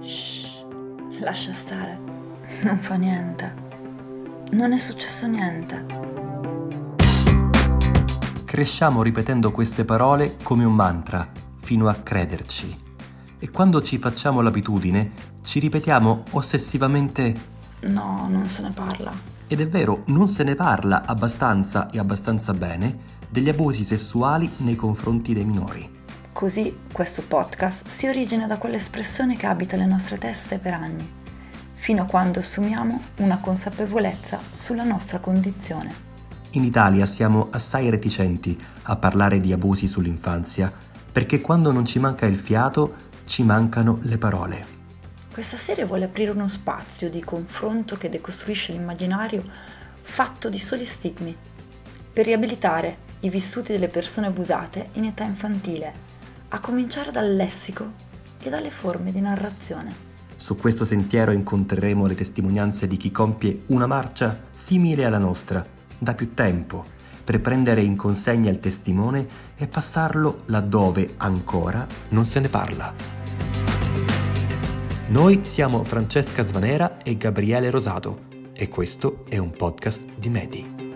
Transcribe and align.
Shh, 0.00 0.64
lascia 1.20 1.52
stare. 1.52 1.98
Non 2.62 2.78
fa 2.78 2.94
niente. 2.94 3.54
Non 4.52 4.72
è 4.72 4.78
successo 4.78 5.26
niente. 5.26 5.86
Cresciamo 8.44 9.02
ripetendo 9.02 9.50
queste 9.50 9.84
parole 9.84 10.36
come 10.42 10.64
un 10.64 10.74
mantra, 10.74 11.30
fino 11.60 11.88
a 11.88 11.94
crederci. 11.94 12.88
E 13.38 13.50
quando 13.50 13.80
ci 13.80 13.98
facciamo 13.98 14.40
l'abitudine, 14.40 15.12
ci 15.42 15.60
ripetiamo 15.60 16.24
ossessivamente 16.32 17.58
No, 17.80 18.26
non 18.28 18.48
se 18.48 18.62
ne 18.62 18.70
parla. 18.72 19.12
Ed 19.46 19.60
è 19.60 19.68
vero, 19.68 20.02
non 20.06 20.28
se 20.28 20.44
ne 20.44 20.54
parla 20.54 21.04
abbastanza 21.06 21.88
e 21.90 21.98
abbastanza 21.98 22.52
bene 22.52 23.18
degli 23.28 23.48
abusi 23.48 23.84
sessuali 23.84 24.50
nei 24.58 24.76
confronti 24.76 25.32
dei 25.32 25.44
minori. 25.44 25.99
Così 26.40 26.72
questo 26.90 27.20
podcast 27.20 27.86
si 27.86 28.08
origina 28.08 28.46
da 28.46 28.56
quell'espressione 28.56 29.36
che 29.36 29.46
abita 29.46 29.76
le 29.76 29.84
nostre 29.84 30.16
teste 30.16 30.56
per 30.56 30.72
anni, 30.72 31.06
fino 31.74 32.00
a 32.00 32.06
quando 32.06 32.38
assumiamo 32.38 32.98
una 33.16 33.36
consapevolezza 33.36 34.40
sulla 34.50 34.84
nostra 34.84 35.18
condizione. 35.18 35.92
In 36.52 36.64
Italia 36.64 37.04
siamo 37.04 37.48
assai 37.50 37.90
reticenti 37.90 38.58
a 38.84 38.96
parlare 38.96 39.38
di 39.38 39.52
abusi 39.52 39.86
sull'infanzia, 39.86 40.72
perché 41.12 41.42
quando 41.42 41.72
non 41.72 41.84
ci 41.84 41.98
manca 41.98 42.24
il 42.24 42.38
fiato, 42.38 42.94
ci 43.26 43.42
mancano 43.42 43.98
le 44.04 44.16
parole. 44.16 44.66
Questa 45.30 45.58
serie 45.58 45.84
vuole 45.84 46.06
aprire 46.06 46.30
uno 46.30 46.48
spazio 46.48 47.10
di 47.10 47.22
confronto 47.22 47.98
che 47.98 48.08
decostruisce 48.08 48.72
l'immaginario 48.72 49.44
fatto 50.00 50.48
di 50.48 50.58
soli 50.58 50.86
stigmi, 50.86 51.36
per 52.10 52.24
riabilitare 52.24 53.08
i 53.20 53.28
vissuti 53.28 53.72
delle 53.72 53.88
persone 53.88 54.28
abusate 54.28 54.88
in 54.92 55.04
età 55.04 55.24
infantile 55.24 56.09
a 56.52 56.60
cominciare 56.60 57.10
dal 57.10 57.34
lessico 57.34 57.92
e 58.42 58.50
dalle 58.50 58.70
forme 58.70 59.12
di 59.12 59.20
narrazione. 59.20 60.08
Su 60.36 60.56
questo 60.56 60.84
sentiero 60.84 61.32
incontreremo 61.32 62.06
le 62.06 62.14
testimonianze 62.14 62.86
di 62.86 62.96
chi 62.96 63.10
compie 63.10 63.62
una 63.66 63.86
marcia 63.86 64.46
simile 64.52 65.04
alla 65.04 65.18
nostra, 65.18 65.64
da 65.98 66.14
più 66.14 66.34
tempo, 66.34 66.84
per 67.22 67.40
prendere 67.40 67.82
in 67.82 67.94
consegna 67.94 68.50
il 68.50 68.58
testimone 68.58 69.28
e 69.54 69.66
passarlo 69.66 70.42
laddove 70.46 71.14
ancora 71.18 71.86
non 72.08 72.24
se 72.24 72.40
ne 72.40 72.48
parla. 72.48 72.92
Noi 75.08 75.40
siamo 75.42 75.84
Francesca 75.84 76.42
Svanera 76.42 76.98
e 76.98 77.16
Gabriele 77.16 77.70
Rosato 77.70 78.28
e 78.54 78.68
questo 78.68 79.24
è 79.28 79.38
un 79.38 79.50
podcast 79.50 80.18
di 80.18 80.28
Medi. 80.30 80.89